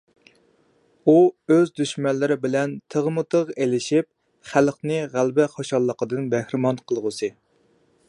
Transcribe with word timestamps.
ئۇ 1.11 1.13
ئۆز 1.55 1.71
دۈشمەنلىرى 1.81 2.37
بىلەن 2.47 2.73
تىغمۇتىغ 2.95 3.53
ئېلىشىپ، 3.57 4.09
خەلقنى 4.53 5.01
غەلىبە 5.15 5.49
خۇشاللىقىدىن 5.57 6.31
بەھرىمەن 6.37 6.87
قىلغۇسى. 6.91 7.35